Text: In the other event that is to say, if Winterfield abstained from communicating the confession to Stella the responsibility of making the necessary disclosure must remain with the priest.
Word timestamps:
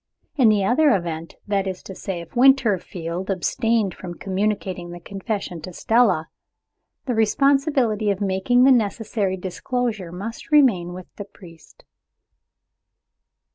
In 0.35 0.49
the 0.49 0.65
other 0.65 0.95
event 0.95 1.35
that 1.47 1.67
is 1.67 1.83
to 1.83 1.93
say, 1.93 2.21
if 2.21 2.35
Winterfield 2.35 3.29
abstained 3.29 3.93
from 3.93 4.17
communicating 4.17 4.89
the 4.89 4.99
confession 4.99 5.61
to 5.61 5.73
Stella 5.73 6.27
the 7.05 7.13
responsibility 7.13 8.09
of 8.09 8.19
making 8.19 8.63
the 8.63 8.71
necessary 8.71 9.37
disclosure 9.37 10.11
must 10.11 10.49
remain 10.49 10.93
with 10.93 11.15
the 11.17 11.25
priest. 11.25 11.85